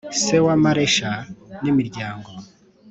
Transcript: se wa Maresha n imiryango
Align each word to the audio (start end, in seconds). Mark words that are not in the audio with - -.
se 0.21 0.35
wa 0.45 0.55
Maresha 0.63 1.11
n 1.61 1.65
imiryango 1.71 2.29